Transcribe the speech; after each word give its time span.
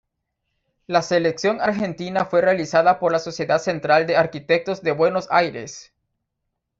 La 0.87 1.03
selección 1.03 1.61
argentina 1.61 2.25
fue 2.25 2.41
realizada 2.41 2.97
por 2.97 3.11
la 3.11 3.19
Sociedad 3.19 3.59
Central 3.59 4.07
de 4.07 4.17
Arquitectos 4.17 4.81
de 4.81 4.93
Buenos 4.93 5.27
Aires. 5.29 5.93